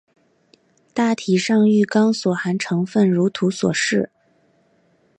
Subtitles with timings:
[0.95, 4.09] 大体上玉钢所含成分如表所示。